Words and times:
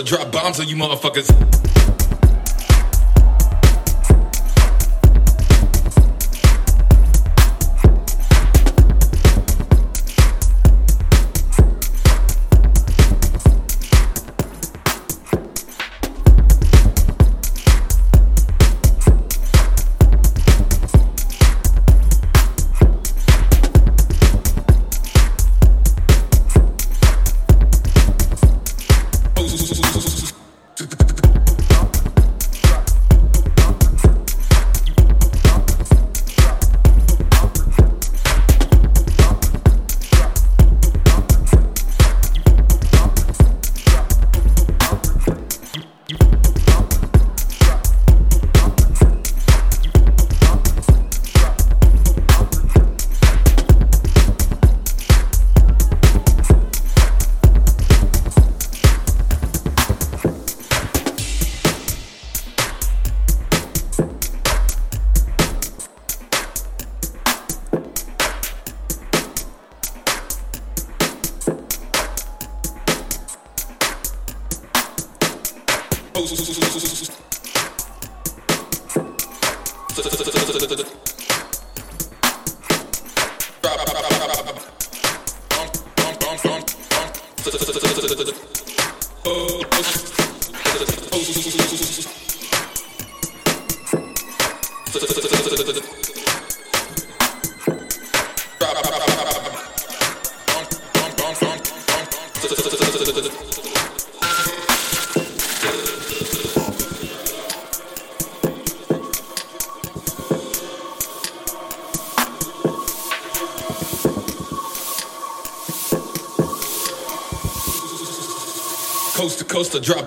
to 0.00 0.06
drop 0.06 0.32
bombs 0.32 0.58
on 0.60 0.68
you 0.68 0.76
motherfuckers. 0.76 1.69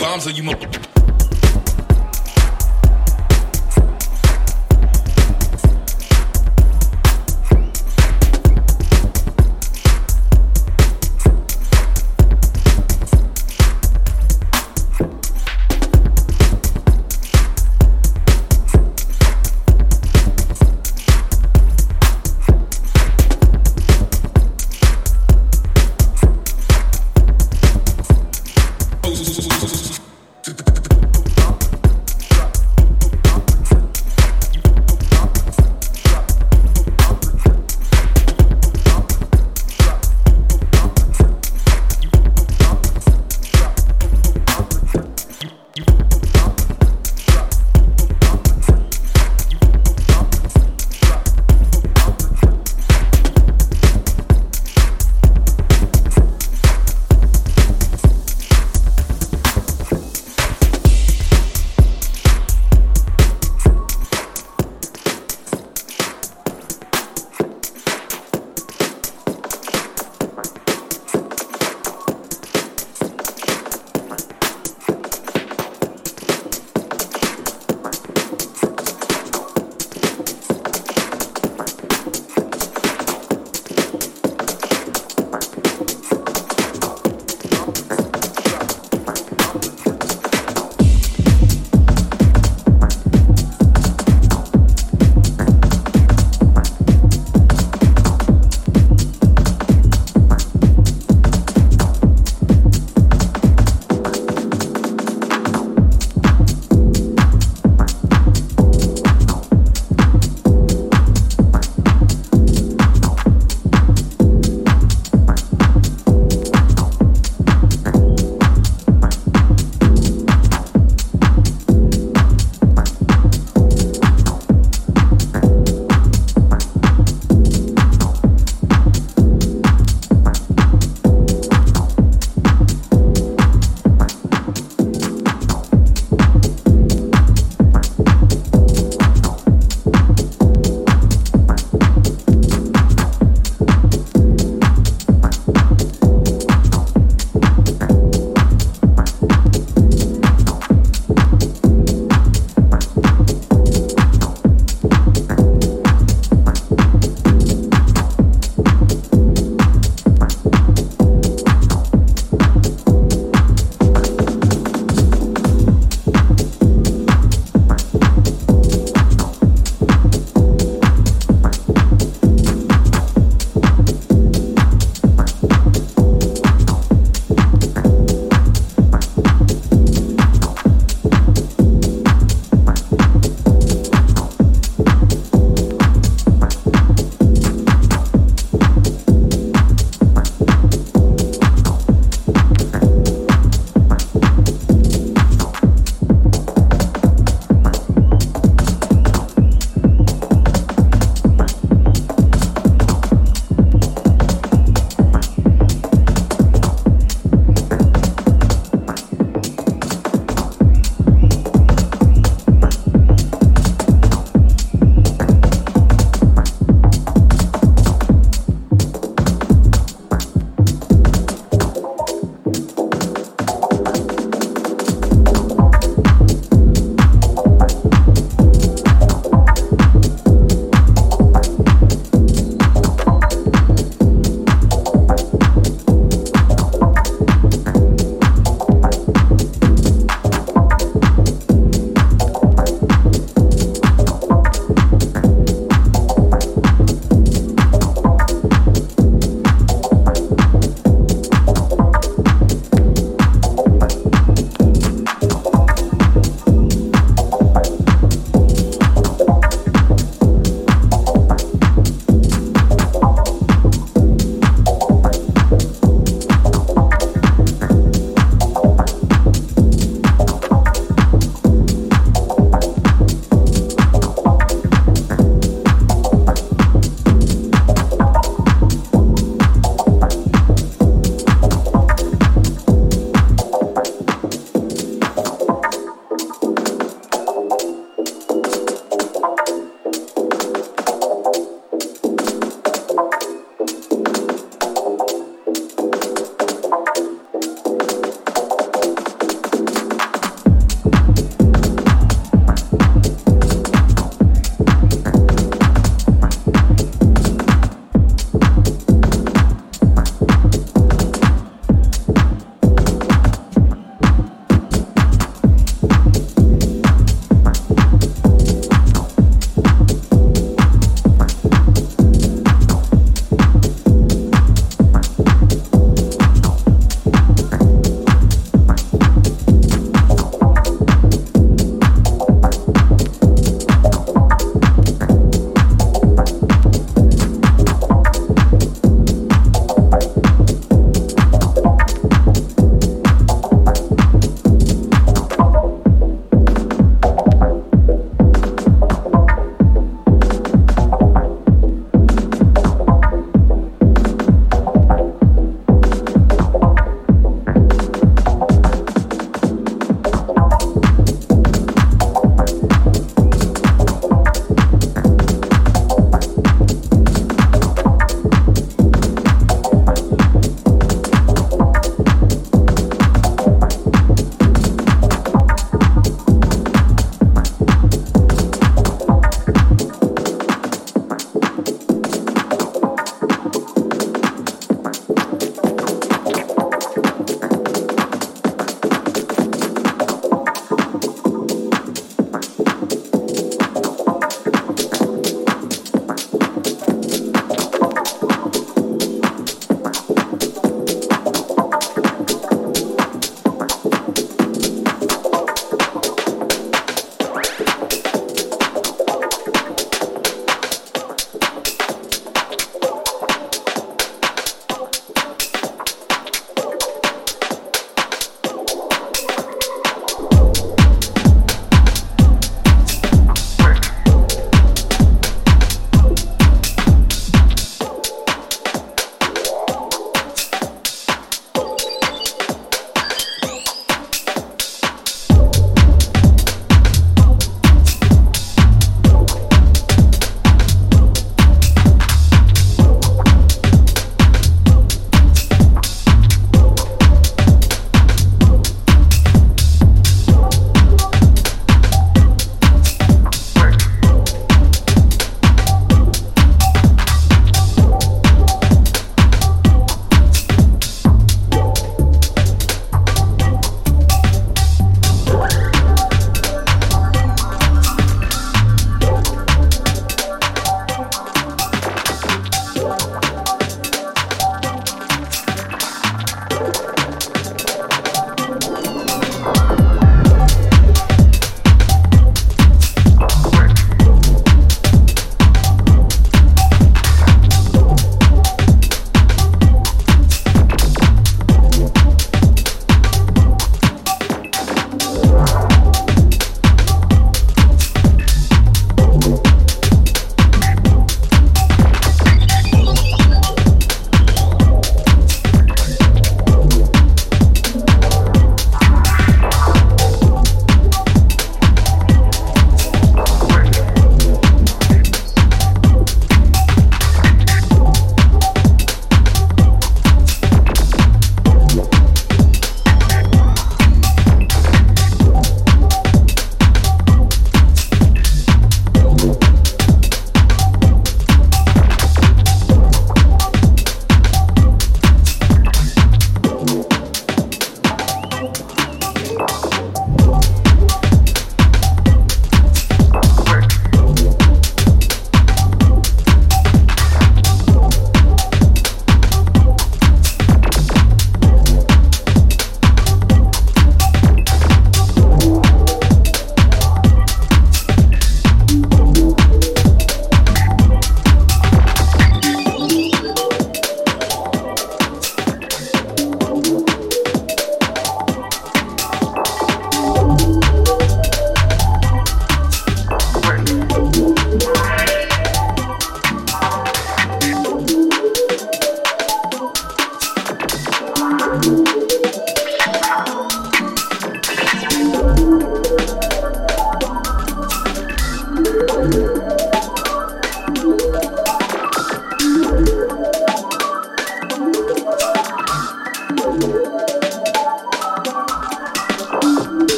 Bombs 0.00 0.26
on 0.26 0.34
you 0.34 0.42
mother. 0.42 0.79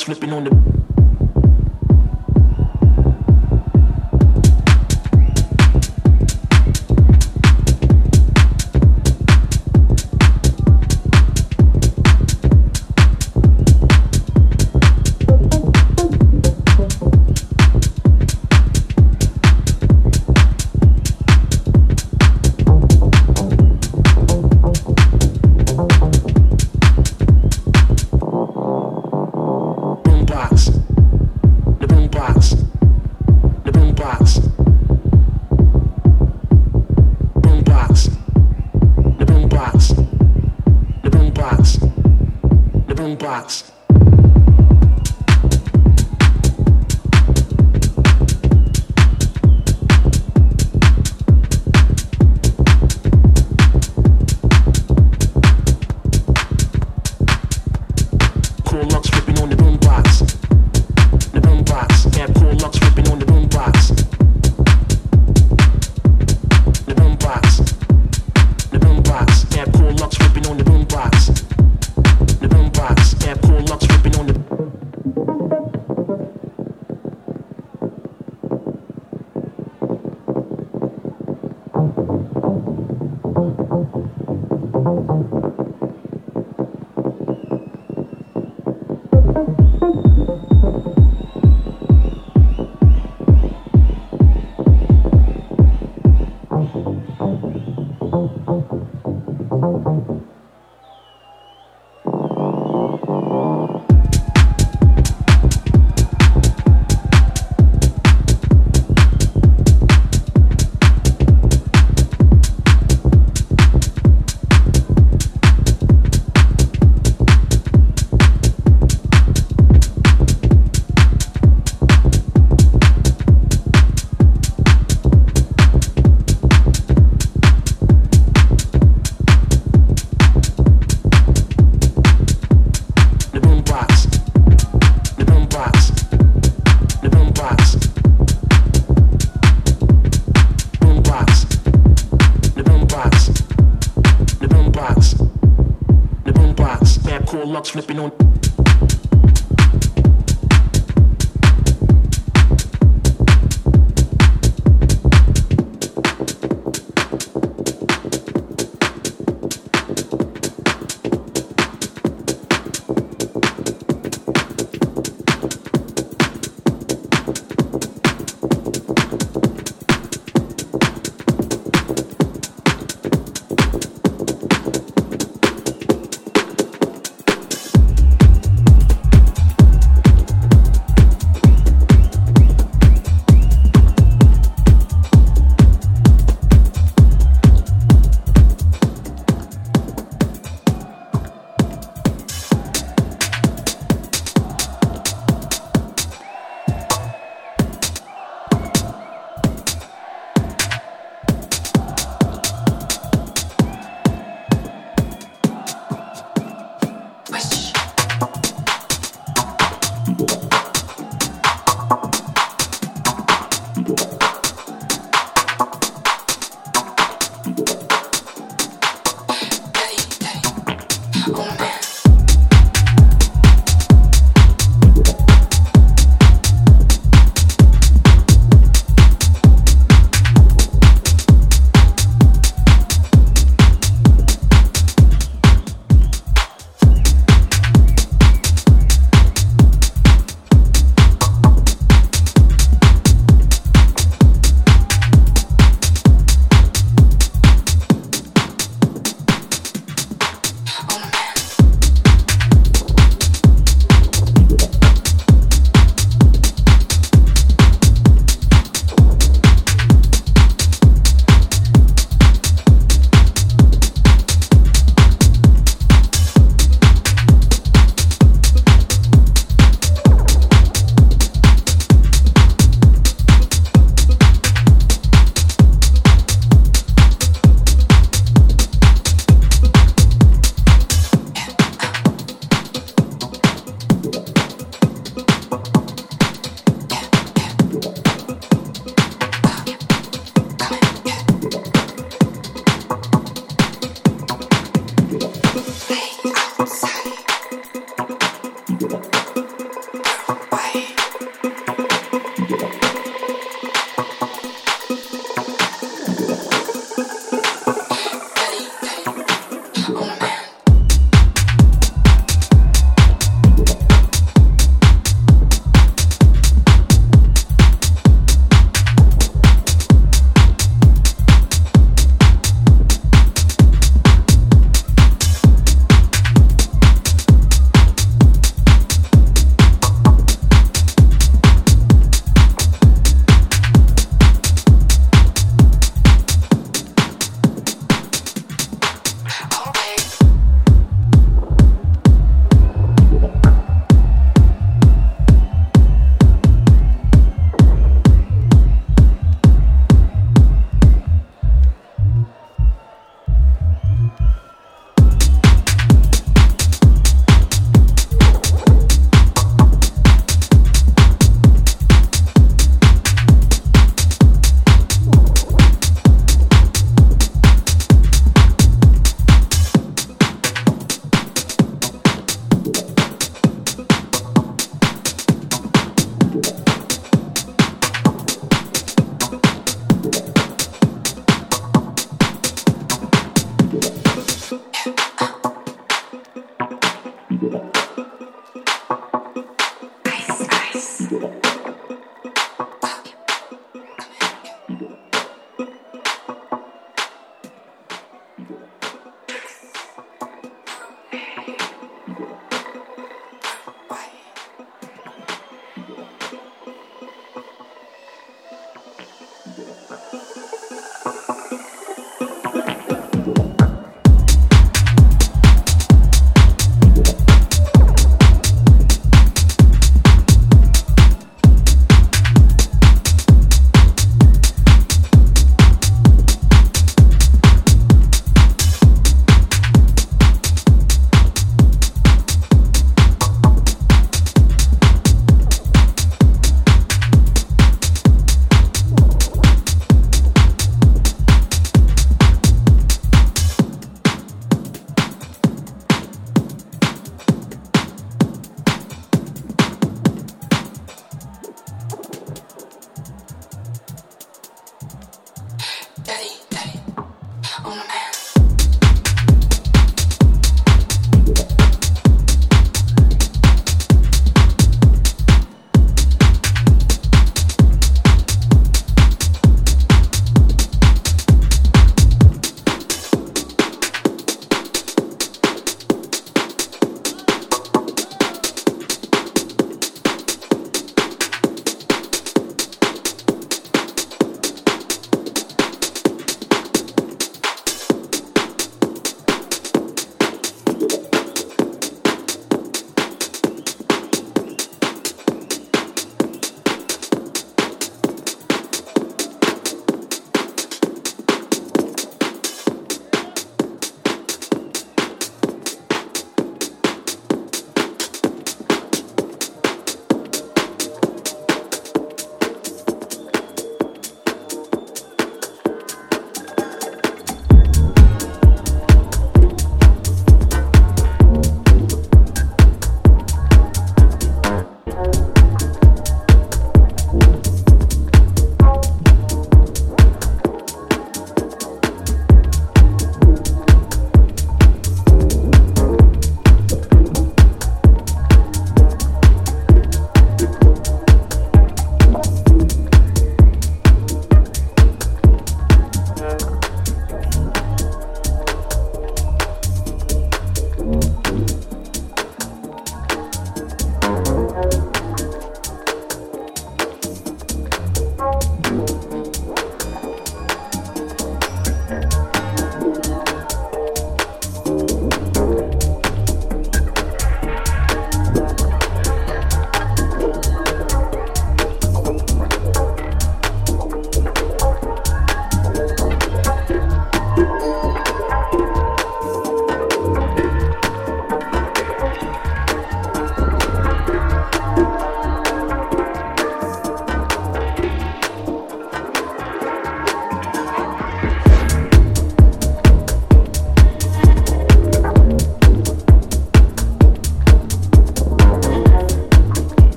Flipping 0.00 0.32
on 0.32 0.44
the 0.44 0.61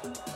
Thank 0.00 0.28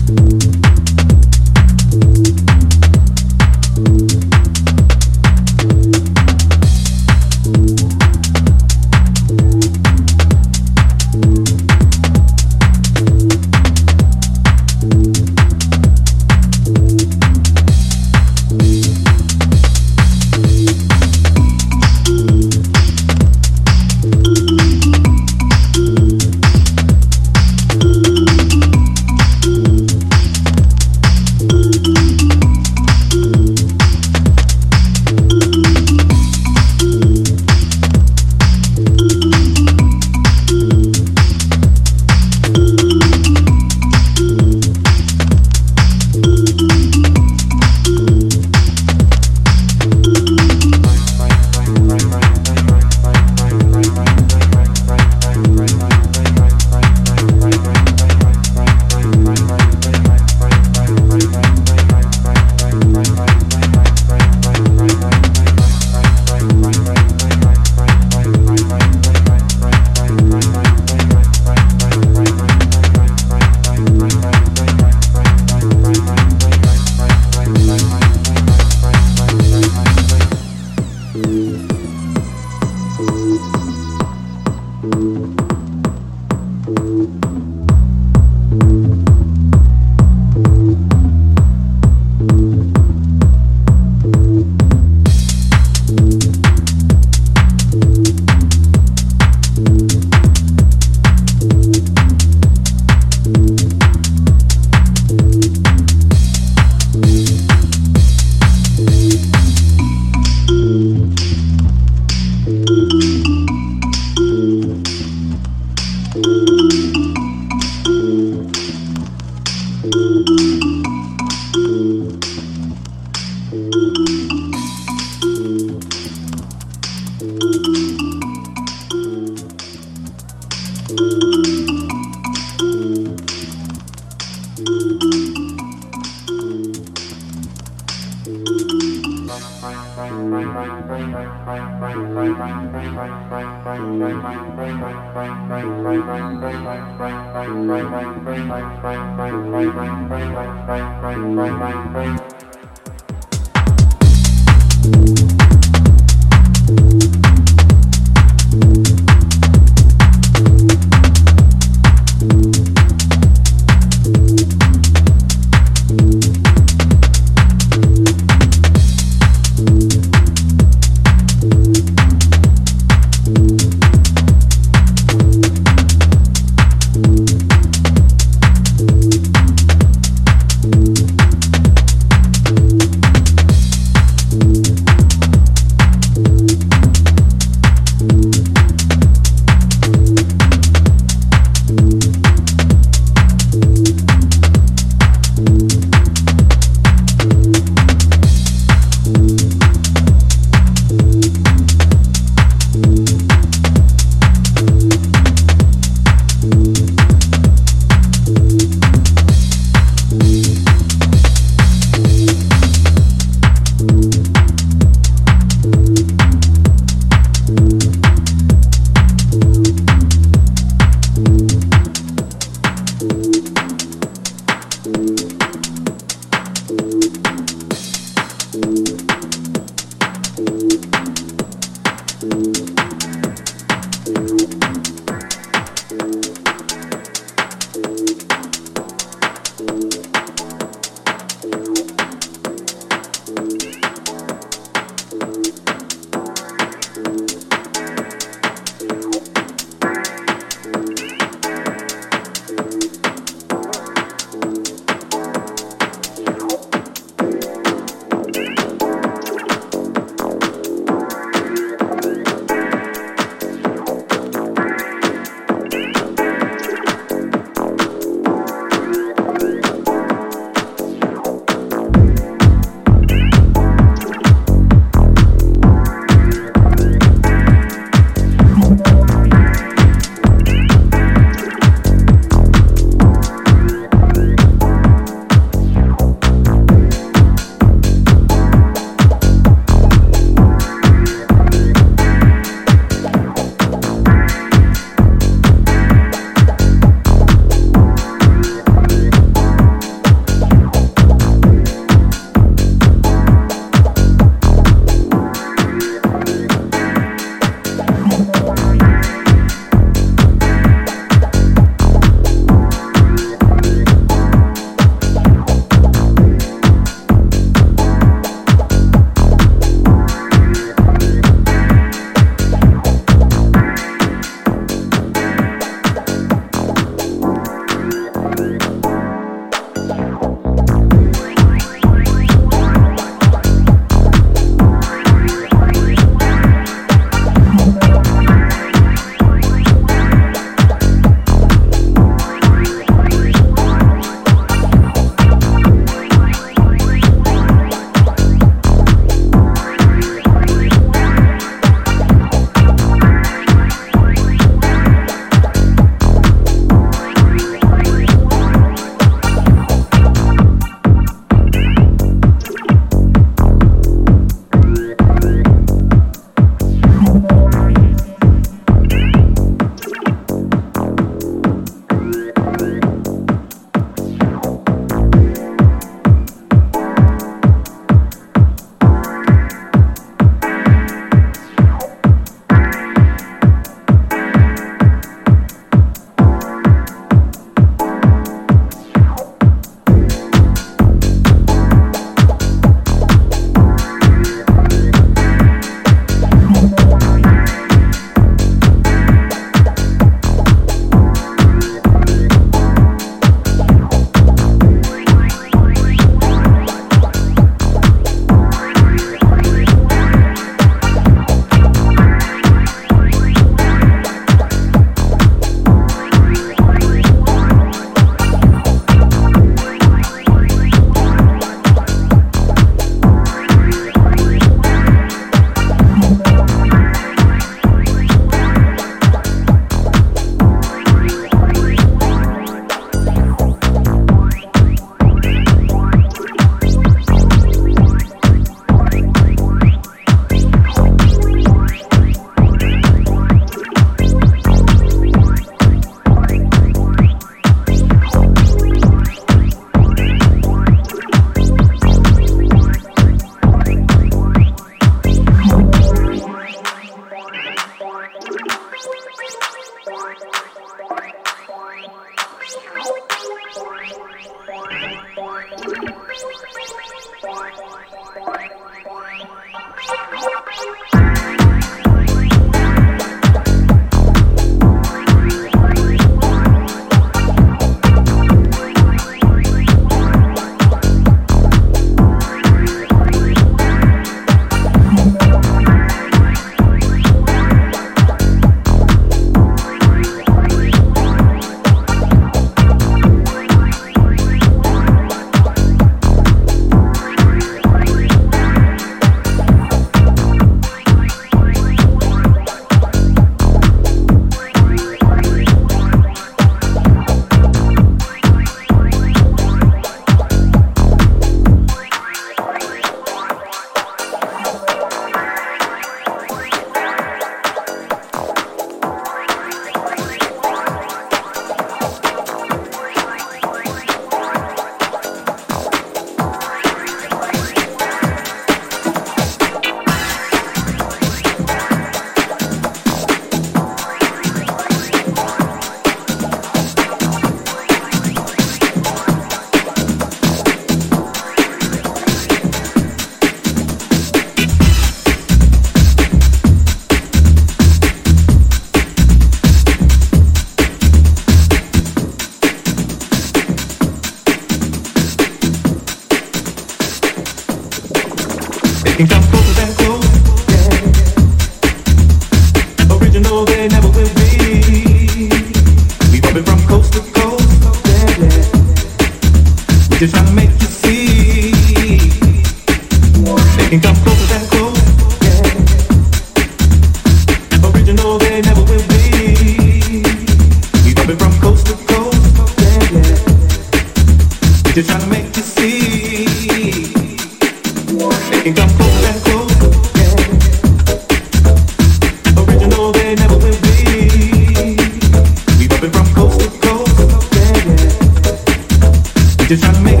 Jumping 595.81 596.03
from 596.03 596.13
coast 596.13 596.39
to 596.41 596.47
coast, 596.59 596.95
yeah, 597.33 597.65
yeah. 597.65 599.47
Just 599.47 599.63
trying 599.63 599.73
to 599.73 599.81
make 599.81 600.00